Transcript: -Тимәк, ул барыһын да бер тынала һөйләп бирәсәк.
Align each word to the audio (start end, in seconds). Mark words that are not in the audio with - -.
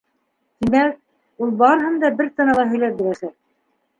-Тимәк, 0.63 0.95
ул 1.47 1.51
барыһын 1.59 2.01
да 2.05 2.11
бер 2.21 2.31
тынала 2.39 2.65
һөйләп 2.73 2.99
бирәсәк. 3.03 3.37